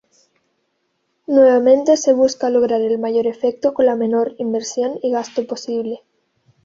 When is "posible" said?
5.45-5.99